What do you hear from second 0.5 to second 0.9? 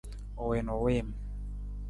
na u